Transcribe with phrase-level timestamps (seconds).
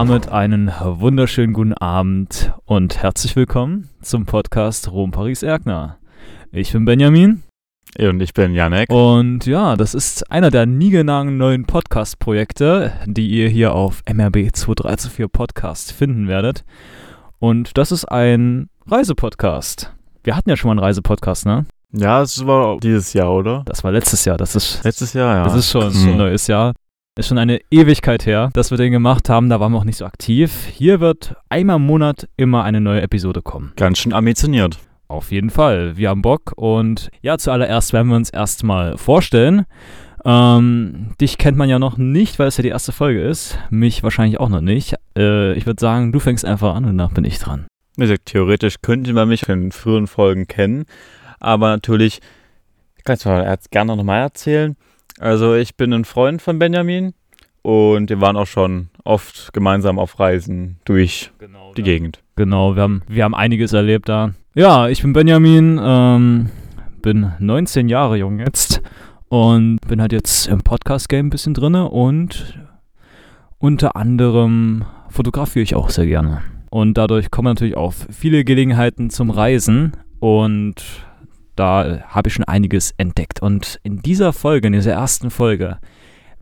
[0.00, 5.98] damit einen wunderschönen guten Abend und herzlich willkommen zum Podcast Rom Paris Erkner.
[6.52, 7.42] Ich bin Benjamin.
[7.98, 8.88] Und ich bin Janek.
[8.88, 15.30] Und ja, das ist einer der niegenagten neuen Podcast-Projekte, die ihr hier auf MRB 2324
[15.30, 16.64] Podcast finden werdet.
[17.38, 19.92] Und das ist ein Reisepodcast.
[20.24, 21.66] Wir hatten ja schon mal einen Reisepodcast, ne?
[21.92, 23.64] Ja, es war dieses Jahr, oder?
[23.66, 24.38] Das war letztes Jahr.
[24.38, 25.44] Das ist letztes Jahr, ja.
[25.44, 26.72] Das ist schon ein neues Jahr.
[27.20, 29.50] Ist schon eine Ewigkeit her, dass wir den gemacht haben.
[29.50, 30.64] Da waren wir auch nicht so aktiv.
[30.64, 33.74] Hier wird einmal im Monat immer eine neue Episode kommen.
[33.76, 34.78] Ganz schön ambitioniert.
[35.06, 35.98] Auf jeden Fall.
[35.98, 36.54] Wir haben Bock.
[36.56, 39.66] Und ja, zuallererst werden wir uns erstmal vorstellen.
[40.24, 43.58] Ähm, dich kennt man ja noch nicht, weil es ja die erste Folge ist.
[43.68, 44.94] Mich wahrscheinlich auch noch nicht.
[45.14, 47.66] Äh, ich würde sagen, du fängst einfach an und danach bin ich dran.
[48.24, 50.86] Theoretisch könnte man mich in früheren Folgen kennen.
[51.38, 52.20] Aber natürlich,
[52.96, 54.74] ich kann es mal gerne nochmal erzählen.
[55.18, 57.12] Also ich bin ein Freund von Benjamin
[57.62, 61.86] und wir waren auch schon oft gemeinsam auf Reisen durch genau, die ja.
[61.86, 62.22] Gegend.
[62.36, 64.32] Genau, wir haben, wir haben einiges erlebt da.
[64.54, 66.50] Ja, ich bin Benjamin, ähm,
[67.02, 68.82] bin 19 Jahre jung jetzt
[69.28, 72.58] und bin halt jetzt im Podcast-Game ein bisschen drin und
[73.58, 76.42] unter anderem fotografiere ich auch sehr gerne.
[76.70, 80.76] Und dadurch kommen natürlich auch viele Gelegenheiten zum Reisen und
[81.56, 83.42] da habe ich schon einiges entdeckt.
[83.42, 85.78] Und in dieser Folge, in dieser ersten Folge,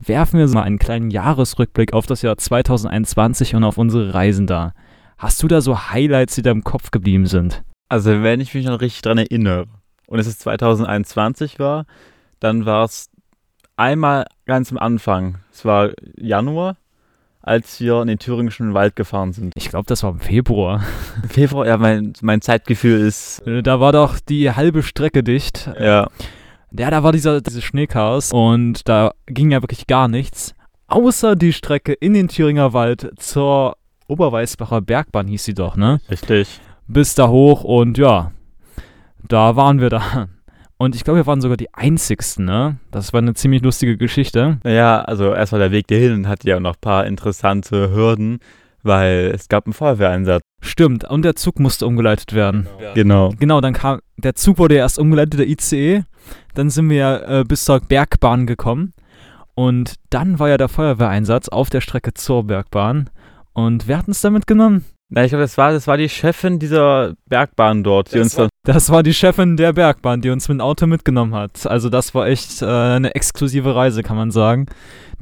[0.01, 4.73] werfen wir mal einen kleinen Jahresrückblick auf das Jahr 2021 und auf unsere Reisen da.
[5.19, 7.63] Hast du da so Highlights, die da im Kopf geblieben sind?
[7.89, 9.67] Also, wenn ich mich noch richtig dran erinnere
[10.07, 11.87] und es ist 2021 war,
[12.41, 13.11] dann war es
[13.77, 15.39] einmal ganz am Anfang.
[15.53, 16.77] Es war Januar
[17.49, 19.55] als wir in den thüringischen Wald gefahren sind.
[19.57, 20.85] Ich glaube, das war im Februar.
[21.29, 23.41] Februar, ja, mein, mein Zeitgefühl ist.
[23.47, 25.71] Äh, da war doch die halbe Strecke dicht.
[25.81, 26.09] Ja.
[26.71, 30.55] Ja, da war dieser, dieses Schneechaos und da ging ja wirklich gar nichts.
[30.89, 36.01] Außer die Strecke in den Thüringer Wald zur Oberweißbacher Bergbahn hieß sie doch, ne?
[36.11, 36.61] Richtig.
[36.87, 38.33] Bis da hoch und ja,
[39.27, 40.29] da waren wir da.
[40.79, 42.79] Und ich glaube, wir waren sogar die Einzigsten, ne?
[42.91, 44.59] Das war eine ziemlich lustige Geschichte.
[44.65, 48.39] Ja, also erstmal der Weg dahin hatte ja noch ein paar interessante Hürden,
[48.83, 50.41] weil es gab einen Feuerwehreinsatz.
[50.63, 52.69] Stimmt, und der Zug musste umgeleitet werden.
[52.79, 52.95] Genau.
[52.95, 56.05] Genau, genau dann kam, der Zug wurde ja erst umgeleitet, der ICE.
[56.55, 58.93] Dann sind wir äh, bis zur Bergbahn gekommen.
[59.55, 63.11] Und dann war ja der Feuerwehreinsatz auf der Strecke zur Bergbahn.
[63.53, 64.85] Und wer hat uns da mitgenommen?
[65.11, 68.35] Na, ich glaube, das war, das war die Chefin dieser Bergbahn dort, die das uns
[68.35, 68.49] dann.
[68.65, 71.67] Das war die Chefin der Bergbahn, die uns mit dem Auto mitgenommen hat.
[71.67, 74.67] Also, das war echt äh, eine exklusive Reise, kann man sagen.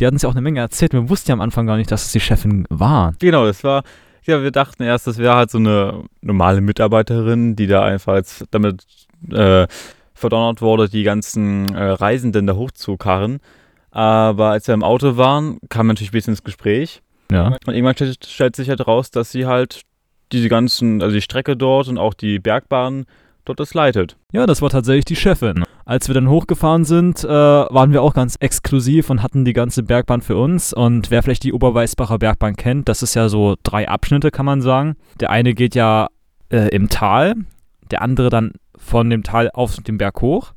[0.00, 0.92] Die hat uns ja auch eine Menge erzählt.
[0.92, 3.14] Wir wussten ja am Anfang gar nicht, dass es die Chefin war.
[3.20, 3.84] Genau, das war.
[4.24, 8.44] Ja, wir dachten erst, das wäre halt so eine normale Mitarbeiterin, die da einfach jetzt
[8.50, 8.84] damit
[9.30, 9.68] äh,
[10.16, 13.38] verdonnert wurde, die ganzen äh, Reisenden da hochzukarren.
[13.90, 17.02] Aber als wir im Auto waren, kam natürlich ein bisschen ins Gespräch.
[17.30, 17.56] Ja.
[17.66, 19.82] Und irgendwann stellt, stellt sich halt raus, dass sie halt
[20.32, 23.06] diese ganzen, also die Strecke dort und auch die Bergbahn
[23.44, 24.16] dort das leitet.
[24.32, 25.64] Ja, das war tatsächlich die Chefin.
[25.84, 29.82] Als wir dann hochgefahren sind, äh, waren wir auch ganz exklusiv und hatten die ganze
[29.82, 30.72] Bergbahn für uns.
[30.72, 34.60] Und wer vielleicht die Oberweißbacher Bergbahn kennt, das ist ja so drei Abschnitte, kann man
[34.60, 34.96] sagen.
[35.20, 36.08] Der eine geht ja
[36.50, 37.34] äh, im Tal,
[37.90, 38.52] der andere dann
[38.86, 40.52] von dem Tal auf den Berg hoch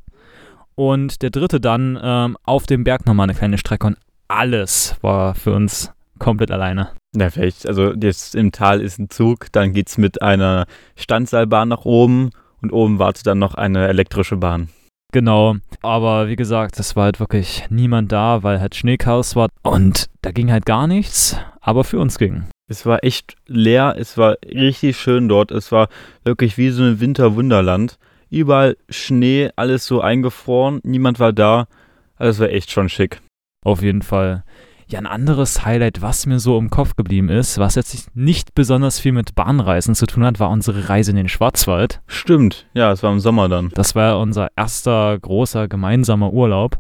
[0.76, 3.88] und der dritte dann ähm, auf dem Berg nochmal eine kleine Strecke.
[3.88, 3.98] Und
[4.28, 6.92] alles war für uns komplett alleine.
[7.16, 11.70] Ja, vielleicht, also jetzt im Tal ist ein Zug, dann geht es mit einer Standseilbahn
[11.70, 12.30] nach oben
[12.62, 14.70] und oben wartet dann noch eine elektrische Bahn.
[15.12, 20.06] Genau, aber wie gesagt, es war halt wirklich niemand da, weil halt Schneechaos war und
[20.22, 22.46] da ging halt gar nichts, aber für uns ging.
[22.70, 25.90] Es war echt leer, es war richtig schön dort, es war
[26.24, 27.98] wirklich wie so ein Winterwunderland.
[28.30, 31.68] Überall Schnee, alles so eingefroren, niemand war da,
[32.16, 33.22] also es war echt schon schick.
[33.66, 34.44] Auf jeden Fall.
[34.88, 39.00] Ja, ein anderes Highlight, was mir so im Kopf geblieben ist, was jetzt nicht besonders
[39.00, 42.02] viel mit Bahnreisen zu tun hat, war unsere Reise in den Schwarzwald.
[42.08, 43.70] Stimmt, ja, es war im Sommer dann.
[43.76, 46.80] Das war unser erster großer gemeinsamer Urlaub.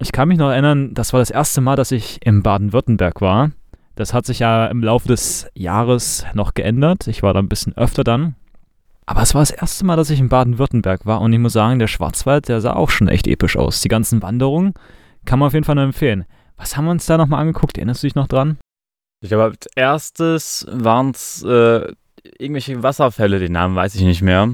[0.00, 3.50] Ich kann mich noch erinnern, das war das erste Mal, dass ich im Baden-Württemberg war.
[3.94, 7.06] Das hat sich ja im Laufe des Jahres noch geändert.
[7.06, 8.36] Ich war da ein bisschen öfter dann.
[9.10, 11.80] Aber es war das erste Mal, dass ich in Baden-Württemberg war und ich muss sagen,
[11.80, 13.80] der Schwarzwald, der sah auch schon echt episch aus.
[13.80, 14.72] Die ganzen Wanderungen
[15.24, 16.26] kann man auf jeden Fall nur empfehlen.
[16.56, 17.76] Was haben wir uns da nochmal angeguckt?
[17.76, 18.58] Erinnerst du dich noch dran?
[19.20, 21.92] Ich glaube, als erstes waren es äh,
[22.38, 24.48] irgendwelche Wasserfälle, den Namen weiß ich nicht mehr.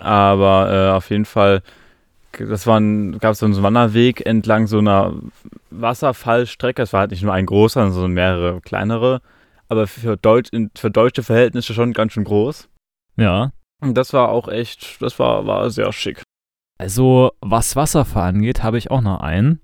[0.00, 1.62] Aber äh, auf jeden Fall,
[2.32, 5.14] das gab es so einen Wanderweg entlang so einer
[5.70, 6.82] Wasserfallstrecke.
[6.82, 9.20] Es war halt nicht nur ein großer, sondern mehrere kleinere.
[9.68, 12.68] Aber für, Deutsch, für deutsche Verhältnisse schon ganz schön groß.
[13.16, 13.52] Ja.
[13.80, 16.22] Das war auch echt, das war, war sehr schick.
[16.78, 19.60] Also, was Wasserfall angeht, habe ich auch noch einen.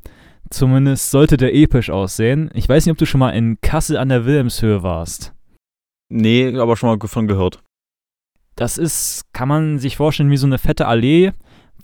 [0.51, 2.51] Zumindest sollte der episch aussehen.
[2.55, 5.33] Ich weiß nicht, ob du schon mal in Kassel an der Wilhelmshöhe warst.
[6.09, 7.63] Nee, aber schon mal von gehört.
[8.57, 11.33] Das ist, kann man sich vorstellen, wie so eine fette Allee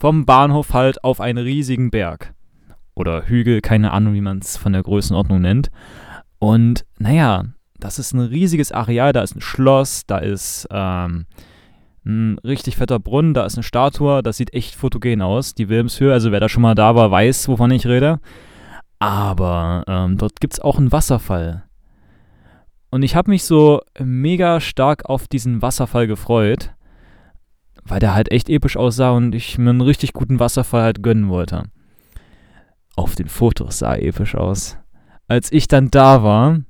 [0.01, 2.35] vom Bahnhof halt auf einen riesigen Berg.
[2.95, 5.71] Oder Hügel, keine Ahnung, wie man es von der Größenordnung nennt.
[6.39, 7.45] Und naja,
[7.79, 11.27] das ist ein riesiges Areal, da ist ein Schloss, da ist ähm,
[12.07, 16.13] ein richtig fetter Brunnen, da ist eine Statue, das sieht echt fotogen aus, die Wilhelmshöhe.
[16.13, 18.21] Also wer da schon mal da war, weiß, wovon ich rede.
[18.99, 21.65] Aber ähm, dort gibt es auch einen Wasserfall.
[22.91, 26.73] Und ich habe mich so mega stark auf diesen Wasserfall gefreut,
[27.85, 31.29] weil der halt echt episch aussah und ich mir einen richtig guten Wasserfall halt gönnen
[31.29, 31.65] wollte.
[32.95, 34.79] Auf den Fotos sah er episch aus.
[35.29, 36.61] Als ich dann da war,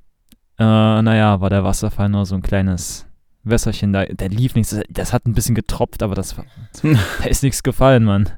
[0.58, 3.05] äh, naja, war der Wasserfall nur so ein kleines
[3.48, 4.04] Wässerchen da.
[4.04, 6.34] Der lief nichts, das hat ein bisschen getropft, aber das,
[6.82, 8.30] da ist nichts gefallen, Mann.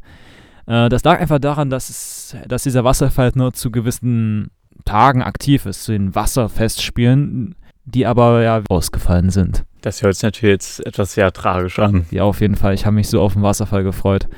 [0.67, 4.51] Äh, das lag einfach daran, dass, es, dass dieser Wasserfall nur zu gewissen
[4.85, 9.65] Tagen aktiv ist, zu den Wasserfestspielen, die aber ja ausgefallen sind.
[9.81, 12.07] Das hört sich natürlich jetzt etwas sehr tragisch an.
[12.11, 12.75] Ja, auf jeden Fall.
[12.75, 14.29] Ich habe mich so auf den Wasserfall gefreut.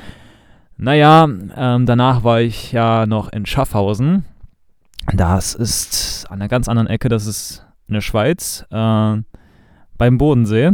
[0.77, 4.25] Naja, ähm, danach war ich ja noch in Schaffhausen.
[5.13, 9.17] Das ist an einer ganz anderen Ecke, das ist in der Schweiz, äh,
[10.01, 10.73] beim Bodensee.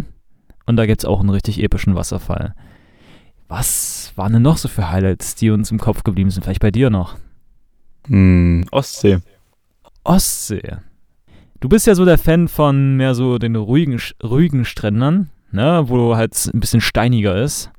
[0.66, 2.54] Und da gibt es auch einen richtig epischen Wasserfall.
[3.48, 6.44] Was waren denn noch so für Highlights, die uns im Kopf geblieben sind?
[6.44, 7.16] Vielleicht bei dir noch?
[8.06, 9.18] Hm, Ostsee.
[10.04, 10.76] Ostsee.
[11.58, 16.16] Du bist ja so der Fan von mehr so den ruhigen, ruhigen Strändern, ne, wo
[16.16, 17.72] halt ein bisschen steiniger ist,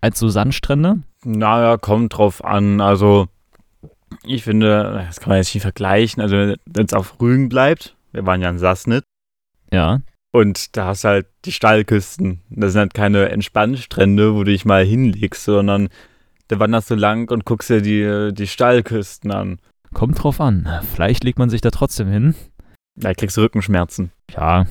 [0.00, 1.02] als so Sandstrände.
[1.24, 2.80] Naja, kommt drauf an.
[2.80, 3.26] Also,
[4.22, 6.22] ich finde, das kann man jetzt nicht vergleichen.
[6.22, 9.04] Also, wenn es auf Rügen bleibt, wir waren ja in Sassnitz.
[9.72, 10.00] Ja.
[10.32, 12.40] Und da hast du halt die Steilküsten.
[12.48, 15.88] Das sind halt keine Entspannstrände, wo du dich mal hinlegst, sondern
[16.48, 19.58] da wanderst du lang und guckst dir die, die Steilküsten an.
[19.92, 20.68] Kommt drauf an.
[20.94, 22.34] Vielleicht legt man sich da trotzdem hin.
[22.98, 24.10] Da kriegst du Rückenschmerzen.
[24.30, 24.66] Ja.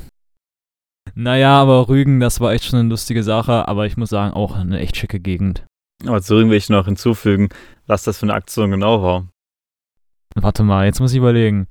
[1.14, 4.56] Naja, aber Rügen, das war echt schon eine lustige Sache, aber ich muss sagen, auch
[4.56, 5.66] eine echt schicke Gegend.
[6.06, 7.50] Aber zu Rügen will ich noch hinzufügen,
[7.86, 9.28] was das für eine Aktion genau war.
[10.36, 11.68] Warte mal, jetzt muss ich überlegen.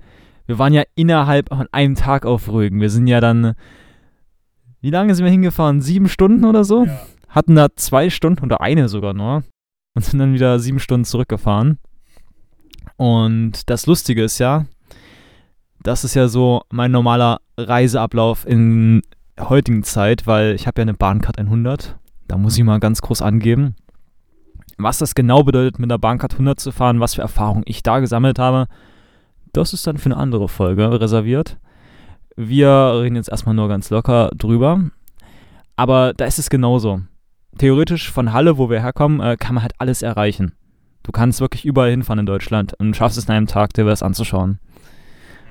[0.51, 2.81] Wir waren ja innerhalb von einem Tag auf Rügen.
[2.81, 3.55] Wir sind ja dann.
[4.81, 5.81] Wie lange sind wir hingefahren?
[5.81, 6.87] Sieben Stunden oder so?
[6.87, 7.01] Ja.
[7.29, 9.45] Hatten da zwei Stunden oder eine sogar nur.
[9.95, 11.79] Und sind dann wieder sieben Stunden zurückgefahren.
[12.97, 14.67] Und das Lustige ist ja,
[15.85, 19.03] das ist ja so mein normaler Reiseablauf in
[19.39, 21.97] heutigen Zeit, weil ich habe ja eine Bahncard 100.
[22.27, 23.77] Da muss ich mal ganz groß angeben.
[24.79, 28.01] Was das genau bedeutet, mit der Bahncard 100 zu fahren, was für Erfahrungen ich da
[28.01, 28.67] gesammelt habe,
[29.53, 31.59] das ist dann für eine andere Folge reserviert.
[32.37, 32.69] Wir
[33.01, 34.91] reden jetzt erstmal nur ganz locker drüber.
[35.77, 37.03] Aber da ist es genauso.
[37.59, 40.53] Theoretisch von Halle, wo wir herkommen, äh, kann man halt alles erreichen.
[41.03, 44.03] Du kannst wirklich überall hinfahren in Deutschland und schaffst es in einem Tag, dir was
[44.03, 44.59] anzuschauen.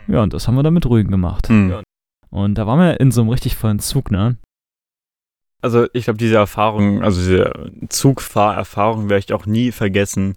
[0.07, 1.49] Ja, und das haben wir dann mit Rügen gemacht.
[1.49, 1.81] Mhm.
[2.29, 4.37] Und da waren wir in so einem richtig vollen Zug, ne?
[5.61, 10.35] Also ich glaube, diese Erfahrung, also diese Zugfahrerfahrung werde ich auch nie vergessen,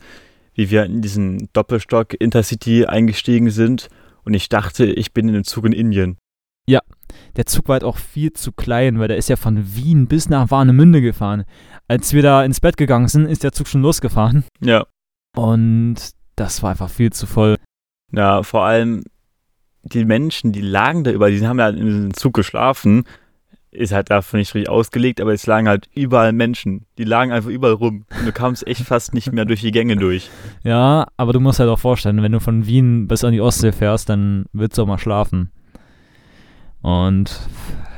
[0.54, 3.88] wie wir in diesen Doppelstock Intercity eingestiegen sind
[4.25, 6.19] und ich dachte, ich bin in einem Zug in Indien.
[6.66, 6.81] Ja,
[7.37, 10.28] der Zug war halt auch viel zu klein, weil der ist ja von Wien bis
[10.28, 11.44] nach Warnemünde gefahren.
[11.88, 14.44] Als wir da ins Bett gegangen sind, ist der Zug schon losgefahren.
[14.60, 14.86] Ja.
[15.36, 15.96] Und
[16.36, 17.56] das war einfach viel zu voll.
[18.12, 19.03] Ja, vor allem
[19.82, 23.05] die Menschen, die lagen da über, die haben ja in diesem Zug geschlafen,
[23.72, 26.84] ist halt dafür nicht richtig ausgelegt, aber es lagen halt überall Menschen.
[26.98, 28.05] Die lagen einfach überall rum.
[28.19, 30.31] Und du kamst echt fast nicht mehr durch die Gänge durch.
[30.62, 33.72] Ja, aber du musst halt auch vorstellen, wenn du von Wien bis an die Ostsee
[33.72, 35.50] fährst, dann willst du auch mal schlafen.
[36.82, 37.41] Und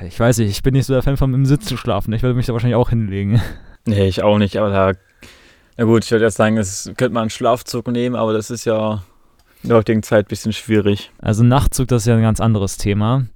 [0.07, 2.13] ich weiß nicht, ich bin nicht so der Fan von im Sitz zu schlafen.
[2.13, 3.41] Ich würde mich da wahrscheinlich auch hinlegen.
[3.87, 4.93] Nee, ich auch nicht, aber da.
[5.77, 8.65] Na gut, ich würde erst sagen, es könnte man einen Schlafzug nehmen, aber das ist
[8.65, 9.03] ja
[9.63, 11.11] in der heutigen Zeit ein bisschen schwierig.
[11.19, 13.27] Also Nachtzug, das ist ja ein ganz anderes Thema.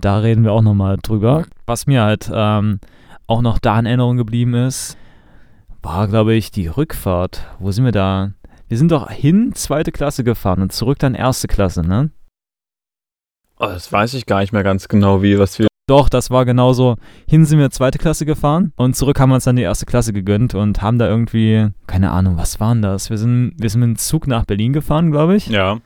[0.00, 1.44] Da reden wir auch nochmal drüber.
[1.66, 2.80] Was mir halt ähm,
[3.26, 4.96] auch noch da in Erinnerung geblieben ist,
[5.82, 7.46] war, glaube ich, die Rückfahrt.
[7.58, 8.32] Wo sind wir da?
[8.68, 12.10] Wir sind doch hin zweite Klasse gefahren und zurück dann erste Klasse, ne?
[13.58, 15.66] Oh, das weiß ich gar nicht mehr ganz genau, wie, was wir.
[15.86, 16.96] Doch, das war genauso.
[17.28, 20.12] Hin sind wir zweite Klasse gefahren und zurück haben wir uns dann die erste Klasse
[20.12, 23.10] gegönnt und haben da irgendwie, keine Ahnung, was waren das?
[23.10, 25.48] Wir sind, wir sind mit dem Zug nach Berlin gefahren, glaube ich.
[25.48, 25.80] Ja.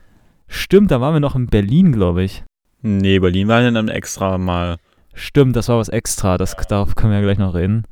[0.47, 2.45] Stimmt, da waren wir noch in Berlin, glaube ich.
[2.87, 4.77] Nee, Berlin war dann extra mal.
[5.15, 7.85] Stimmt, das war was extra, das, darauf können wir ja gleich noch reden.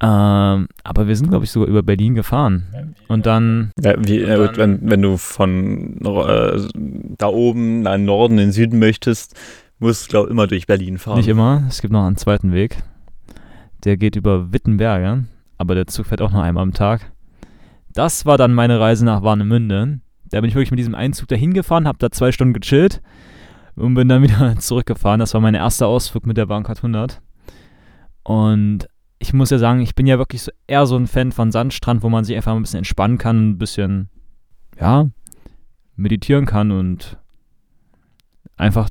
[0.00, 2.94] Ähm, aber wir sind, glaube ich, sogar über Berlin gefahren.
[3.06, 3.72] Und dann.
[3.78, 6.58] Ja, wie, äh, dann wenn, wenn du von äh,
[7.18, 9.38] da oben nach Norden in den Süden möchtest,
[9.78, 11.18] musst du, glaube ich, immer durch Berlin fahren.
[11.18, 12.78] Nicht immer, es gibt noch einen zweiten Weg.
[13.84, 15.24] Der geht über Wittenberge,
[15.58, 17.12] aber der Zug fährt auch nur einmal am Tag.
[17.92, 20.00] Das war dann meine Reise nach Warnemünde.
[20.30, 23.02] Da bin ich wirklich mit diesem Einzug dahin gefahren, habe da zwei Stunden gechillt
[23.76, 25.20] und bin dann wieder zurückgefahren.
[25.20, 27.20] Das war mein erster Ausflug mit der Bahncard 100.
[28.22, 28.88] Und
[29.18, 32.02] ich muss ja sagen, ich bin ja wirklich so eher so ein Fan von Sandstrand,
[32.02, 34.08] wo man sich einfach ein bisschen entspannen kann, ein bisschen,
[34.78, 35.08] ja,
[35.96, 37.18] meditieren kann und
[38.56, 38.88] einfach,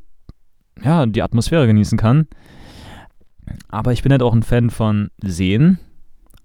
[0.81, 2.27] ja, die Atmosphäre genießen kann.
[3.69, 5.79] Aber ich bin halt auch ein Fan von Seen.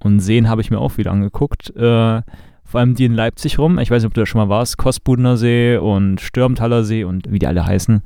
[0.00, 1.75] Und Seen habe ich mir auch wieder angeguckt.
[1.76, 2.23] Äh,
[2.69, 3.79] vor allem die in Leipzig rum.
[3.79, 4.77] Ich weiß nicht, ob du da schon mal warst.
[4.77, 8.03] Kostbudener See und Stürmtaler See und wie die alle heißen.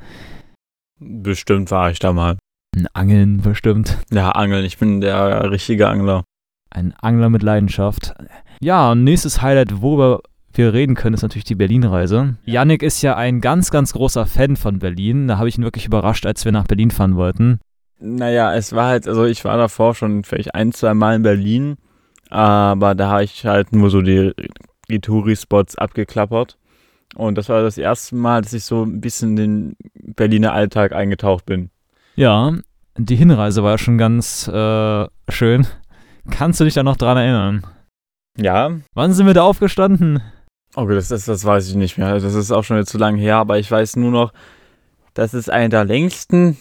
[1.01, 2.39] Bestimmt war ich da mal.
[2.77, 3.99] Ein Angeln bestimmt.
[4.13, 4.65] Ja, Angeln.
[4.65, 6.23] Ich bin der richtige Angler.
[6.71, 8.15] Ein Angler mit Leidenschaft.
[8.61, 10.21] Ja, und nächstes Highlight, worüber
[10.55, 12.37] wir reden können, ist natürlich die Berlin-Reise.
[12.45, 15.27] Yannick ist ja ein ganz, ganz großer Fan von Berlin.
[15.27, 17.59] Da habe ich ihn wirklich überrascht, als wir nach Berlin fahren wollten.
[17.99, 21.77] Naja, es war halt, also ich war davor schon vielleicht ein, zwei Mal in Berlin,
[22.33, 24.33] aber da habe ich halt nur so die,
[24.89, 26.57] die Touri-Spots abgeklappert.
[27.15, 29.77] Und das war das erste Mal, dass ich so ein bisschen in den
[30.15, 31.69] Berliner Alltag eingetaucht bin.
[32.17, 32.55] Ja,
[32.97, 35.67] die Hinreise war ja schon ganz äh, schön.
[36.31, 37.67] Kannst du dich da noch dran erinnern?
[38.39, 38.71] Ja.
[38.95, 40.23] Wann sind wir da aufgestanden?
[40.75, 42.19] Okay, das, das, das weiß ich nicht mehr.
[42.19, 44.33] Das ist auch schon jetzt zu lange her, aber ich weiß nur noch,
[45.13, 46.57] das ist eine der längsten,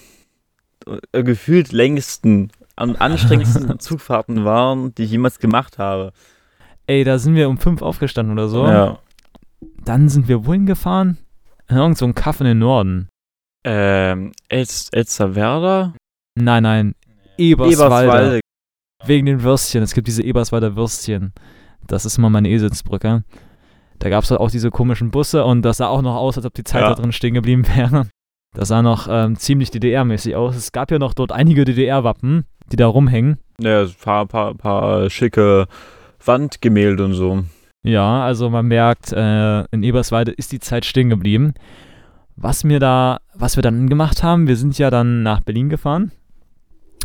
[1.13, 2.51] äh, gefühlt längsten
[2.81, 6.11] und anstrengendsten Zugfahrten waren, die ich jemals gemacht habe.
[6.87, 8.65] Ey, da sind wir um fünf aufgestanden oder so.
[8.67, 8.99] Ja.
[9.85, 11.17] Dann sind wir wohin gefahren?
[11.69, 13.07] Irgend so ein Kaff in den Norden.
[13.63, 15.93] Ähm, Els, Elsterwerda?
[16.35, 16.95] Nein, nein.
[17.37, 17.83] Eberswalde.
[18.07, 18.39] Eberswalde.
[19.05, 19.83] Wegen den Würstchen.
[19.83, 21.33] Es gibt diese Eberswalder Würstchen.
[21.87, 23.23] Das ist immer meine Eselsbrücke.
[23.99, 26.45] Da gab es halt auch diese komischen Busse und das sah auch noch aus, als
[26.45, 26.89] ob die Zeit Ja.
[26.89, 28.07] da drin stehen geblieben wäre.
[28.53, 30.57] Das sah noch ähm, ziemlich DDR-mäßig aus.
[30.57, 33.37] Es gab ja noch dort einige DDR-Wappen, die da rumhängen.
[33.59, 35.67] Ja, ein paar, paar, paar schicke
[36.23, 37.43] Wandgemälde und so.
[37.83, 41.53] Ja, also man merkt, äh, in Eberswalde ist die Zeit stehen geblieben.
[42.35, 46.11] Was mir da, was wir dann gemacht haben, wir sind ja dann nach Berlin gefahren,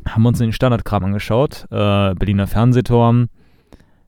[0.07, 3.29] haben uns den Standardkram angeschaut, äh, Berliner Fernsehturm,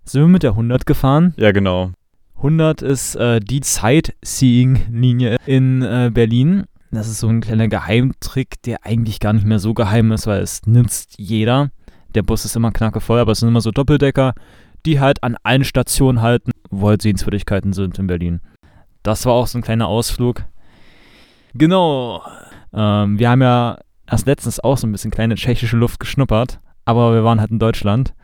[0.04, 1.34] sind wir mit der 100 gefahren.
[1.36, 1.92] Ja, genau.
[2.36, 6.64] 100 ist äh, die Sightseeing-Linie in äh, Berlin.
[6.90, 10.40] Das ist so ein kleiner Geheimtrick, der eigentlich gar nicht mehr so geheim ist, weil
[10.40, 11.70] es nutzt jeder.
[12.14, 14.34] Der Bus ist immer knackevoll, aber es sind immer so Doppeldecker,
[14.86, 18.40] die halt an allen Stationen halten, wo halt Sehenswürdigkeiten sind in Berlin.
[19.02, 20.44] Das war auch so ein kleiner Ausflug.
[21.54, 22.22] Genau.
[22.72, 23.78] Ähm, wir haben ja
[24.10, 27.58] erst letztens auch so ein bisschen kleine tschechische Luft geschnuppert, aber wir waren halt in
[27.58, 28.14] Deutschland.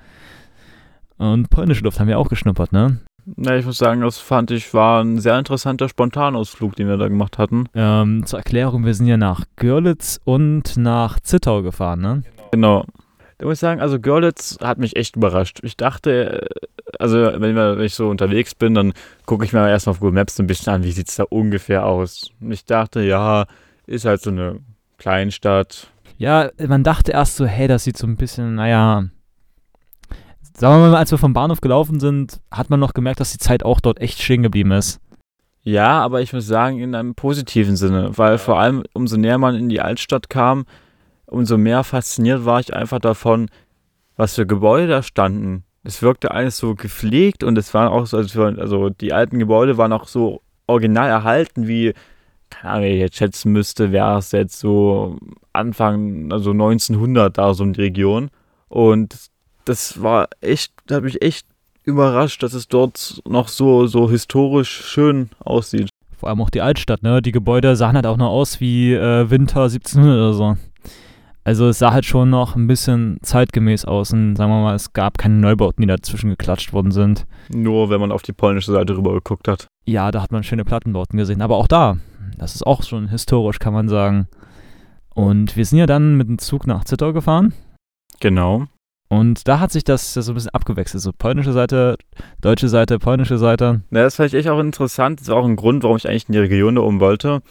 [1.18, 3.00] Und polnische Luft haben wir auch geschnuppert, ne?
[3.26, 7.08] Na, ich muss sagen, das fand ich war ein sehr interessanter Spontanausflug, den wir da
[7.08, 7.68] gemacht hatten.
[7.74, 12.22] Ähm, zur Erklärung, wir sind ja nach Görlitz und nach Zittau gefahren, ne?
[12.52, 12.84] Genau.
[13.38, 15.60] Da muss ich sagen, also Görlitz hat mich echt überrascht.
[15.62, 16.66] Ich dachte, äh,
[16.98, 18.92] also wenn, ich so unterwegs bin, dann
[19.26, 21.86] gucke ich mir erstmal auf Google Maps ein bisschen an, wie sieht es da ungefähr
[21.86, 22.30] aus.
[22.40, 23.46] Und ich dachte, ja,
[23.86, 24.60] ist halt so eine
[24.98, 25.88] Kleinstadt.
[26.16, 29.04] Ja, man dachte erst so, hey, das sieht so ein bisschen, naja.
[30.56, 33.38] Sagen wir mal, als wir vom Bahnhof gelaufen sind, hat man noch gemerkt, dass die
[33.38, 35.00] Zeit auch dort echt stehen geblieben ist.
[35.62, 39.56] Ja, aber ich muss sagen, in einem positiven Sinne, weil vor allem umso näher man
[39.56, 40.64] in die Altstadt kam,
[41.26, 43.48] umso mehr fasziniert war ich einfach davon,
[44.16, 45.64] was für Gebäude da standen.
[45.82, 49.92] Es wirkte alles so gepflegt und es waren auch so, also die alten Gebäude waren
[49.92, 51.94] auch so original erhalten, wie,
[52.50, 55.18] keine Ahnung, wenn ich jetzt schätzen müsste, wäre es jetzt so
[55.52, 58.30] Anfang, also 1900 da so in die Region.
[58.68, 59.30] Und
[59.64, 61.46] das war echt, da hat mich echt
[61.84, 65.88] überrascht, dass es dort noch so, so historisch schön aussieht.
[66.16, 67.20] Vor allem auch die Altstadt, ne?
[67.20, 70.56] Die Gebäude sahen halt auch noch aus wie äh, Winter 1700 oder so.
[71.46, 74.94] Also es sah halt schon noch ein bisschen zeitgemäß aus und sagen wir mal, es
[74.94, 77.26] gab keine Neubauten, die dazwischen geklatscht worden sind.
[77.50, 79.66] Nur wenn man auf die polnische Seite rüber geguckt hat.
[79.84, 81.98] Ja, da hat man schöne Plattenbauten gesehen, aber auch da,
[82.38, 84.26] das ist auch schon historisch, kann man sagen.
[85.14, 87.52] Und wir sind ja dann mit dem Zug nach Zittau gefahren
[88.20, 88.66] Genau.
[89.14, 91.02] Und da hat sich das so ein bisschen abgewechselt.
[91.02, 91.96] So polnische Seite,
[92.40, 93.82] deutsche Seite, polnische Seite.
[93.90, 95.20] Na, das fand ich echt auch interessant.
[95.20, 97.42] Das war auch ein Grund, warum ich eigentlich in die Region da oben wollte.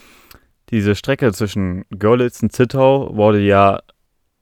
[0.70, 3.82] Diese Strecke zwischen Görlitz und Zittau wurde ja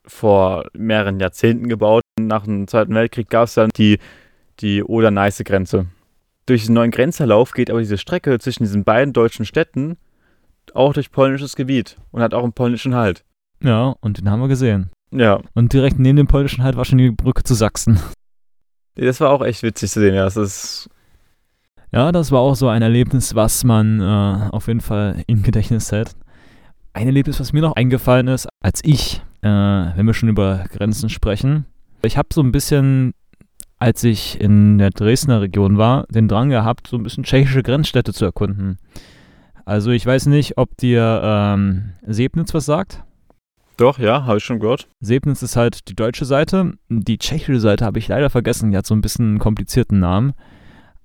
[0.06, 2.01] vor mehreren Jahrzehnten gebaut.
[2.20, 4.00] Nach dem Zweiten Weltkrieg gab es dann die,
[4.60, 5.88] die Oder-Neiße-Grenze.
[6.46, 9.98] Durch den neuen Grenzverlauf geht aber diese Strecke zwischen diesen beiden deutschen Städten
[10.74, 13.24] auch durch polnisches Gebiet und hat auch einen polnischen Halt.
[13.62, 14.90] Ja, und den haben wir gesehen.
[15.12, 18.00] Ja, Und direkt neben dem polnischen Halt war schon die Brücke zu Sachsen.
[18.96, 20.13] das war auch echt witzig zu sehen.
[20.15, 20.89] Ja, das ist
[21.91, 25.91] Ja, das war auch so ein Erlebnis, was man äh, auf jeden Fall im Gedächtnis
[25.91, 26.13] hält.
[26.94, 31.10] Ein Erlebnis, was mir noch eingefallen ist, als ich, äh, wenn wir schon über Grenzen
[31.10, 31.65] sprechen.
[32.03, 33.13] Ich habe so ein bisschen,
[33.80, 38.13] als ich in der Dresdner Region war, den Drang gehabt, so ein bisschen tschechische Grenzstädte
[38.13, 38.77] zu erkunden.
[39.65, 43.03] Also ich weiß nicht, ob dir ähm, Sebnitz was sagt.
[43.82, 44.88] Doch, ja, habe ich schon gehört.
[45.00, 46.74] Sebnitz ist halt die deutsche Seite.
[46.88, 48.70] Die tschechische Seite habe ich leider vergessen.
[48.70, 50.34] Die hat so ein bisschen einen komplizierten Namen.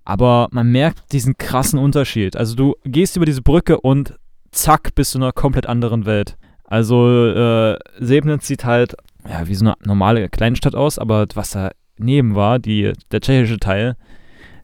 [0.04, 2.36] Aber man merkt diesen krassen Unterschied.
[2.36, 4.18] Also du gehst über diese Brücke und
[4.50, 6.36] zack, bist du in einer komplett anderen Welt.
[6.64, 8.94] Also äh, Sebnitz sieht halt
[9.26, 11.56] ja, wie so eine normale Kleinstadt aus, aber was
[11.96, 13.96] daneben war, die, der tschechische Teil,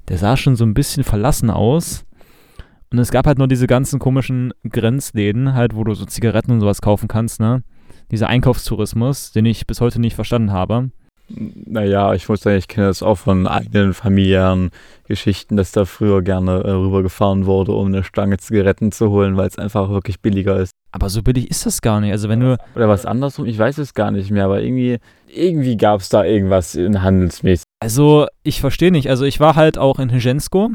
[0.08, 2.04] der sah schon so ein bisschen verlassen aus.
[2.90, 6.60] Und es gab halt nur diese ganzen komischen Grenzläden, halt, wo du so Zigaretten und
[6.60, 7.62] sowas kaufen kannst, ne?
[8.10, 10.90] Dieser Einkaufstourismus, den ich bis heute nicht verstanden habe.
[11.28, 14.70] Naja, ich muss sagen, ich kenne das auch von eigenen familiären
[15.06, 19.48] Geschichten, dass da früher gerne äh, rübergefahren wurde, um eine Stange Zigaretten zu holen, weil
[19.48, 20.72] es einfach wirklich billiger ist.
[20.90, 22.12] Aber so billig ist das gar nicht.
[22.12, 22.58] Also wenn du.
[22.74, 26.24] Oder was andersrum, ich weiß es gar nicht mehr, aber irgendwie, irgendwie gab es da
[26.24, 27.64] irgendwas in handelsmäßig.
[27.80, 29.08] Also ich verstehe nicht.
[29.08, 30.70] Also ich war halt auch in Hejensko.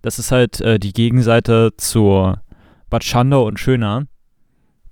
[0.00, 2.40] Das ist halt äh, die Gegenseite zur
[2.90, 4.06] Bad Schandau und Schöner.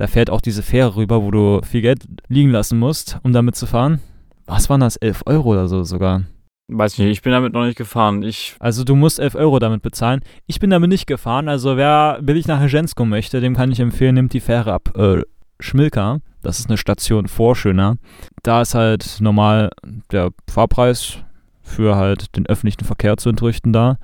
[0.01, 3.55] Da fährt auch diese Fähre rüber, wo du viel Geld liegen lassen musst, um damit
[3.55, 4.01] zu fahren.
[4.47, 4.97] Was waren das?
[4.97, 6.23] 11 Euro oder so sogar.
[6.69, 8.23] Weiß nicht, ich bin damit noch nicht gefahren.
[8.23, 10.23] Ich also du musst 11 Euro damit bezahlen.
[10.47, 11.51] Ich bin damit nicht gefahren.
[11.51, 15.21] Also wer billig nach Hejensko möchte, dem kann ich empfehlen, nimmt die Fähre ab äh,
[15.59, 16.21] Schmilka.
[16.41, 17.99] Das ist eine Station vor Schöner.
[18.43, 19.69] Da ist halt normal
[20.11, 21.19] der Fahrpreis
[21.61, 23.99] für halt den öffentlichen Verkehr zu entrichten da.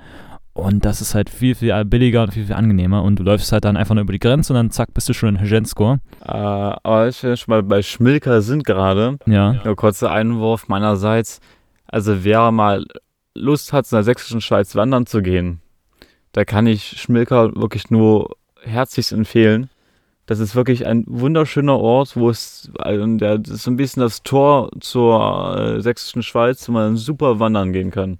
[0.57, 3.03] Und das ist halt viel, viel billiger und viel, viel angenehmer.
[3.03, 5.13] Und du läufst halt dann einfach nur über die Grenze und dann zack, bist du
[5.13, 5.97] schon in Hejensko.
[6.25, 9.19] Äh, aber ich wir schon mal bei Schmilka sind gerade.
[9.27, 9.61] Ja.
[9.63, 11.41] Nur kurzer Einwurf meinerseits.
[11.85, 12.85] Also wer mal
[13.35, 15.61] Lust hat, in der sächsischen Schweiz wandern zu gehen,
[16.31, 19.69] da kann ich Schmilka wirklich nur herzlich empfehlen.
[20.25, 24.01] Das ist wirklich ein wunderschöner Ort, wo es, also der, das ist so ein bisschen
[24.01, 28.17] das Tor zur äh, sächsischen Schweiz, wo man super wandern gehen kann.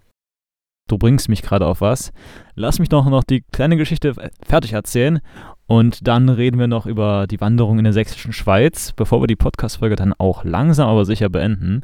[0.87, 2.11] Du bringst mich gerade auf was.
[2.55, 4.13] Lass mich doch noch die kleine Geschichte
[4.45, 5.19] fertig erzählen
[5.67, 9.35] und dann reden wir noch über die Wanderung in der sächsischen Schweiz, bevor wir die
[9.35, 11.83] Podcast-Folge dann auch langsam aber sicher beenden.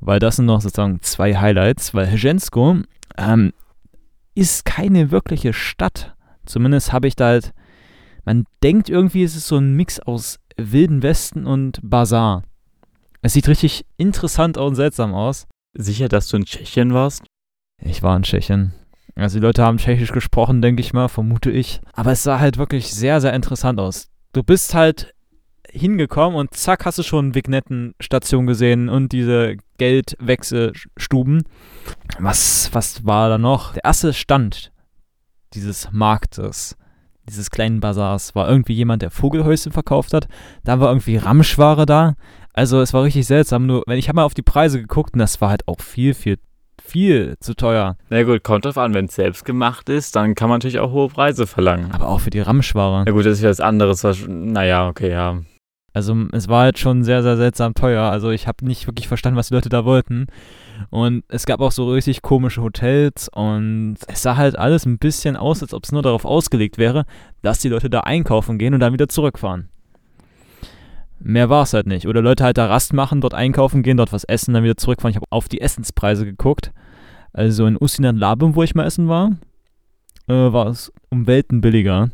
[0.00, 2.78] Weil das sind noch sozusagen zwei Highlights, weil Hejensko
[3.18, 3.52] ähm,
[4.34, 6.14] ist keine wirkliche Stadt.
[6.46, 7.52] Zumindest habe ich da halt,
[8.24, 12.44] man denkt irgendwie, es ist so ein Mix aus Wilden Westen und Bazar.
[13.20, 15.46] Es sieht richtig interessant und seltsam aus.
[15.74, 17.24] Sicher, dass du in Tschechien warst?
[17.78, 18.72] Ich war in Tschechien.
[19.14, 21.80] Also die Leute haben Tschechisch gesprochen, denke ich mal, vermute ich.
[21.94, 24.08] Aber es sah halt wirklich sehr, sehr interessant aus.
[24.32, 25.14] Du bist halt
[25.70, 31.44] hingekommen und zack, hast du schon Vignettenstation gesehen und diese Geldwechselstuben.
[32.18, 33.74] Was, was war da noch?
[33.74, 34.72] Der erste Stand
[35.54, 36.76] dieses Marktes,
[37.28, 40.28] dieses kleinen Bazars, war irgendwie jemand, der Vogelhäuschen verkauft hat.
[40.64, 42.14] Da war irgendwie Ramschware da.
[42.52, 43.66] Also es war richtig seltsam.
[43.66, 46.14] Nur, wenn ich habe mal auf die Preise geguckt und das war halt auch viel,
[46.14, 46.38] viel
[46.86, 47.96] viel zu teuer.
[48.08, 50.92] Na gut, kommt drauf an, wenn es selbst gemacht ist, dann kann man natürlich auch
[50.92, 51.90] hohe Preise verlangen.
[51.92, 53.04] Aber auch für die Ramschware.
[53.06, 54.04] Na gut, das ist ja was anderes.
[54.28, 55.40] Naja, okay, ja.
[55.92, 58.02] Also es war halt schon sehr, sehr seltsam teuer.
[58.02, 60.26] Also ich habe nicht wirklich verstanden, was die Leute da wollten.
[60.90, 65.36] Und es gab auch so richtig komische Hotels und es sah halt alles ein bisschen
[65.36, 67.06] aus, als ob es nur darauf ausgelegt wäre,
[67.40, 69.70] dass die Leute da einkaufen gehen und dann wieder zurückfahren.
[71.26, 72.06] Mehr war es halt nicht.
[72.06, 75.10] Oder Leute halt da Rast machen, dort einkaufen gehen, dort was essen, dann wieder zurückfahren.
[75.10, 76.70] Ich habe auf die Essenspreise geguckt.
[77.32, 79.32] Also in Usinan Labum, wo ich mal essen war,
[80.28, 82.10] äh, war es um Welten billiger.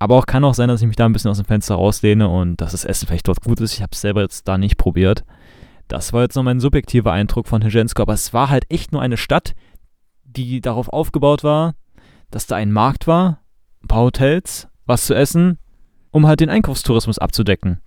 [0.00, 2.28] Aber auch kann auch sein, dass ich mich da ein bisschen aus dem Fenster rauslehne
[2.28, 3.72] und dass das Essen vielleicht dort gut ist.
[3.72, 5.24] Ich habe es selber jetzt da nicht probiert.
[5.86, 9.00] Das war jetzt noch mein subjektiver Eindruck von Hejensko, aber es war halt echt nur
[9.00, 9.54] eine Stadt,
[10.24, 11.76] die darauf aufgebaut war,
[12.32, 13.42] dass da ein Markt war,
[13.84, 15.58] ein paar Hotels, was zu essen,
[16.10, 17.78] um halt den Einkaufstourismus abzudecken.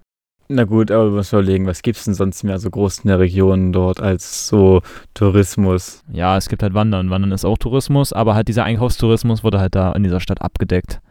[0.49, 3.09] Na gut, aber wir müssen überlegen, was gibt es denn sonst mehr so groß in
[3.09, 4.81] der Region dort als so
[5.13, 6.03] Tourismus?
[6.09, 7.09] Ja, es gibt halt Wandern.
[7.09, 11.01] Wandern ist auch Tourismus, aber halt dieser Einkaufstourismus wurde halt da in dieser Stadt abgedeckt.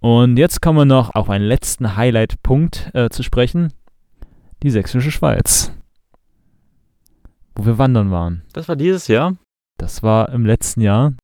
[0.00, 3.72] Und jetzt kommen wir noch auf einen letzten Highlight-Punkt äh, zu sprechen.
[4.62, 5.72] Die Sächsische Schweiz.
[7.54, 8.42] Wo wir wandern waren.
[8.52, 9.36] Das war dieses Jahr?
[9.78, 11.14] Das war im letzten Jahr.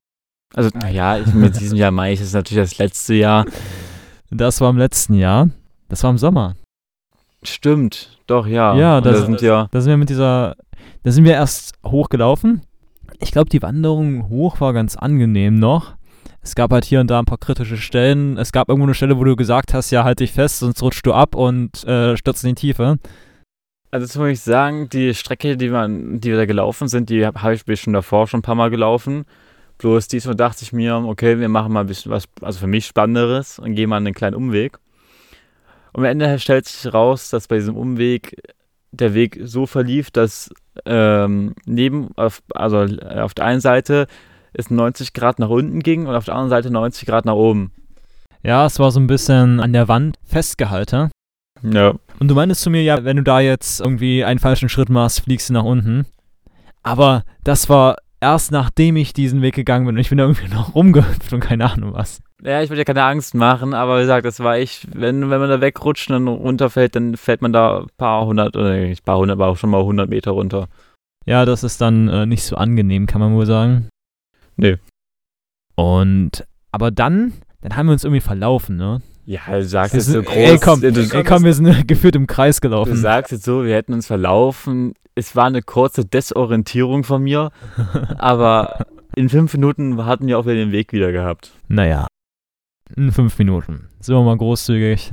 [0.55, 3.45] Also, naja, mit diesem Jahr meine ich, das ist natürlich das letzte Jahr.
[4.31, 5.51] Das war im letzten Jahr.
[5.89, 6.57] Das war im Sommer.
[7.43, 8.77] Stimmt, doch, ja.
[8.77, 9.69] Ja, da sind, ja.
[9.71, 10.57] Da sind wir mit dieser.
[11.03, 12.63] Da sind wir erst hochgelaufen.
[13.21, 15.95] Ich glaube, die Wanderung hoch war ganz angenehm noch
[16.43, 18.37] es gab halt hier und da ein paar kritische Stellen.
[18.37, 21.07] Es gab irgendwo eine Stelle, wo du gesagt hast, ja, halt dich fest, sonst rutschst
[21.07, 22.99] du ab und äh, stürzt in die Tiefe.
[23.93, 27.25] Also das muss ich sagen, die Strecke, die, man, die wir da gelaufen sind, die
[27.25, 29.25] habe ich schon davor schon ein paar Mal gelaufen.
[29.79, 32.87] Bloß diesmal dachte ich mir, okay, wir machen mal ein bisschen was, also für mich
[32.87, 34.79] Spannenderes und gehen mal einen kleinen Umweg.
[35.93, 38.37] Und am Ende stellt sich raus, dass bei diesem Umweg
[38.93, 40.51] der Weg so verlief, dass
[40.85, 44.07] ähm, neben, auf, also auf der einen Seite
[44.53, 47.73] es 90 Grad nach unten ging und auf der anderen Seite 90 Grad nach oben.
[48.43, 51.11] Ja, es war so ein bisschen an der Wand festgehalten.
[51.63, 51.95] Ja.
[52.19, 55.21] Und du meintest zu mir, ja, wenn du da jetzt irgendwie einen falschen Schritt machst,
[55.21, 56.07] fliegst du nach unten.
[56.83, 60.49] Aber das war erst nachdem ich diesen Weg gegangen bin und ich bin da irgendwie
[60.49, 62.21] noch rumgehüpft und keine Ahnung was.
[62.45, 65.41] Ja, ich wollte ja keine Angst machen, aber wie gesagt, das war echt, wenn, wenn
[65.41, 69.03] man da wegrutscht und dann runterfällt, dann fällt man da ein paar hundert, oder nicht
[69.03, 70.69] ein paar hundert, aber auch schon mal hundert Meter runter.
[71.25, 73.89] Ja, das ist dann äh, nicht so angenehm, kann man wohl sagen.
[74.57, 74.79] Nee.
[75.77, 79.03] Und, aber dann, dann haben wir uns irgendwie verlaufen, ne?
[79.25, 80.35] Ja, du sagst jetzt so groß.
[80.35, 82.97] ey, komm, du, ey, komm, wir sind geführt im Kreis du gelaufen.
[82.97, 84.95] sagst jetzt so, wir hätten uns verlaufen.
[85.15, 87.53] Es war eine kurze Desorientierung von mir,
[88.19, 91.53] aber in fünf Minuten hatten wir auch wieder den Weg wieder gehabt.
[91.69, 92.09] Naja,
[92.97, 93.89] in fünf Minuten.
[94.01, 95.13] Sind wir mal großzügig.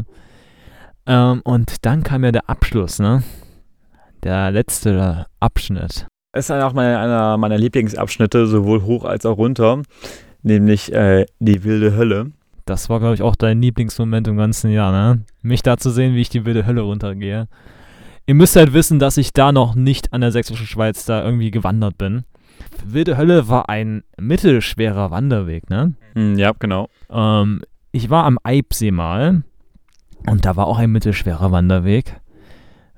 [1.05, 3.23] Ähm, und dann kam ja der Abschluss, ne?
[4.23, 6.07] Der letzte Abschnitt.
[6.31, 9.81] Es ist auch meine, einer meiner Lieblingsabschnitte, sowohl hoch als auch runter,
[10.43, 12.31] nämlich äh, die wilde Hölle.
[12.65, 15.23] Das war, glaube ich, auch dein Lieblingsmoment im ganzen Jahr, ne?
[15.41, 17.47] Mich da zu sehen, wie ich die wilde Hölle runtergehe.
[18.27, 21.49] Ihr müsst halt wissen, dass ich da noch nicht an der sächsischen Schweiz da irgendwie
[21.49, 22.25] gewandert bin.
[22.85, 25.93] Wilde Hölle war ein mittelschwerer Wanderweg, ne?
[26.15, 26.89] Hm, ja, genau.
[27.09, 27.61] Ähm,
[27.91, 29.43] ich war am Eibsee mal
[30.27, 32.19] und da war auch ein mittelschwerer Wanderweg.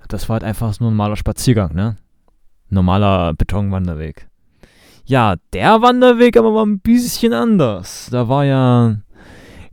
[0.08, 1.96] Das war halt einfach nur ein normaler Spaziergang, ne?
[2.70, 4.28] Normaler Betonwanderweg.
[5.06, 8.10] Ja, der Wanderweg aber war ein bisschen anders.
[8.12, 8.98] Da war ja,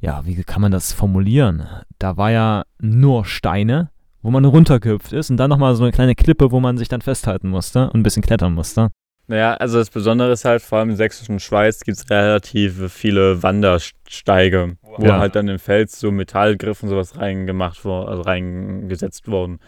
[0.00, 1.66] ja, wie kann man das formulieren?
[1.98, 3.90] Da war ja nur Steine,
[4.22, 7.00] wo man runtergehüpft ist und dann nochmal so eine kleine Klippe, wo man sich dann
[7.00, 8.90] festhalten musste und ein bisschen klettern musste.
[9.30, 12.90] Naja, also das Besondere ist halt, vor allem in der sächsischen Schweiz gibt es relativ
[12.90, 15.18] viele Wandersteige, wo Ja.
[15.18, 19.60] halt dann im Fels so Metallgriff und sowas reingemacht also reingesetzt wurden.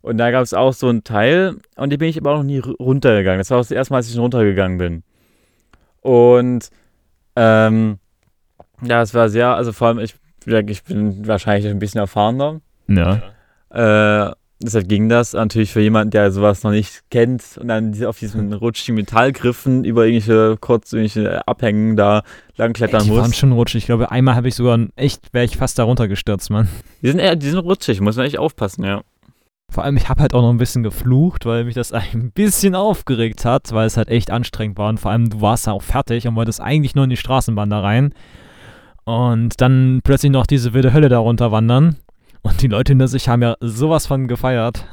[0.00, 2.44] Und da gab es auch so einen Teil, und den bin ich aber auch noch
[2.44, 3.38] nie ru- runtergegangen.
[3.38, 5.02] Das war auch das erste Mal, als ich runtergegangen bin.
[6.00, 6.70] Und
[7.36, 7.98] ähm,
[8.80, 10.14] ja, es war sehr, also vor allem, ich,
[10.46, 12.62] ich bin wahrscheinlich ein bisschen erfahrener.
[12.88, 13.20] Ja.
[14.30, 18.08] Äh, deshalb ging das natürlich für jemanden, der sowas noch nicht kennt und dann diese-
[18.08, 22.22] auf diesen rutschigen Metallgriffen über irgendwelche kurz irgendwelche Abhängen da
[22.56, 23.36] langklettern Ey, die waren muss.
[23.36, 23.82] schon rutschig.
[23.82, 26.68] Ich glaube, einmal habe ich sogar, echt, wäre ich fast da runtergestürzt, Mann.
[27.02, 29.02] Die sind, eher, die sind rutschig, muss man echt aufpassen, ja.
[29.72, 32.74] Vor allem, ich habe halt auch noch ein bisschen geflucht, weil mich das ein bisschen
[32.74, 34.88] aufgeregt hat, weil es halt echt anstrengend war.
[34.88, 37.70] Und vor allem, du warst da auch fertig und wolltest eigentlich nur in die Straßenbahn
[37.70, 38.12] da rein.
[39.04, 41.96] Und dann plötzlich noch diese wilde Hölle da runterwandern.
[42.42, 44.84] Und die Leute hinter sich haben ja sowas von gefeiert.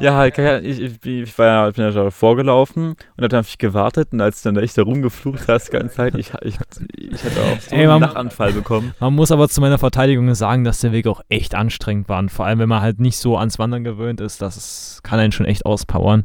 [0.00, 3.58] Ja, ich, ich, ich war ja, ich bin ja schon vorgelaufen und hab dann dich
[3.58, 6.56] gewartet und als du dann echt da rumgeflucht hast die ganze Zeit, ich, ich,
[6.96, 8.94] ich hatte auch so Ey, einen Lachanfall bekommen.
[9.00, 12.18] Man muss aber zu meiner Verteidigung sagen, dass der Weg auch echt anstrengend war.
[12.20, 15.18] Und vor allem, wenn man halt nicht so ans Wandern gewöhnt ist, das ist, kann
[15.18, 16.24] einen schon echt auspowern.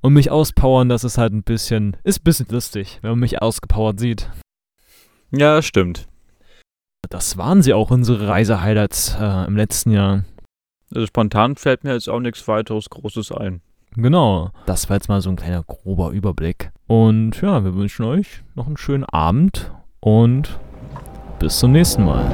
[0.00, 3.40] Und mich auspowern, das ist halt ein bisschen, ist ein bisschen lustig, wenn man mich
[3.40, 4.30] ausgepowert sieht.
[5.30, 6.06] Ja, stimmt.
[7.10, 10.24] Das waren sie auch, unsere Reisehighlights äh, im letzten Jahr.
[10.94, 13.60] Also spontan fällt mir jetzt auch nichts weiteres Großes ein.
[13.96, 14.50] Genau.
[14.66, 16.70] Das war jetzt mal so ein kleiner grober Überblick.
[16.86, 20.58] Und ja, wir wünschen euch noch einen schönen Abend und
[21.38, 22.24] bis zum nächsten Mal.